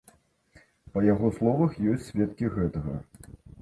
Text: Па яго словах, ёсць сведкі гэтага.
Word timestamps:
Па 0.95 1.03
яго 1.13 1.31
словах, 1.37 1.79
ёсць 1.95 2.05
сведкі 2.09 2.55
гэтага. 2.59 3.01